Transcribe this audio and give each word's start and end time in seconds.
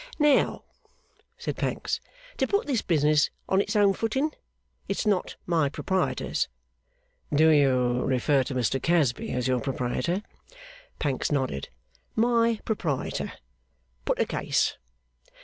'Now,' 0.17 0.63
said 1.37 1.57
Pancks, 1.57 1.99
'to 2.37 2.47
put 2.47 2.65
this 2.65 2.81
business 2.81 3.29
on 3.47 3.61
its 3.61 3.75
own 3.75 3.93
footing, 3.93 4.31
it's 4.87 5.05
not 5.05 5.35
my 5.45 5.69
proprietor's.' 5.69 6.47
'Do 7.31 7.49
you 7.49 8.01
refer 8.03 8.41
to 8.45 8.55
Mr 8.55 8.81
Casby 8.81 9.31
as 9.31 9.47
your 9.47 9.59
proprietor?' 9.59 10.23
Pancks 10.97 11.31
nodded. 11.31 11.69
'My 12.15 12.59
proprietor. 12.65 13.31
Put 14.03 14.17
a 14.19 14.25
case. 14.25 14.75